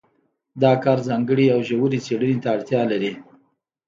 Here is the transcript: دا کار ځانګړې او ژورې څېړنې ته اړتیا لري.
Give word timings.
دا 0.61 0.71
کار 0.83 0.99
ځانګړې 1.07 1.45
او 1.53 1.59
ژورې 1.69 1.99
څېړنې 2.05 2.37
ته 2.43 2.49
اړتیا 2.55 2.81
لري. 2.91 3.11